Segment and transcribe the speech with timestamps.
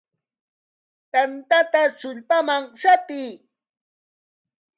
[1.13, 3.31] Yantata tullpaman shatiy.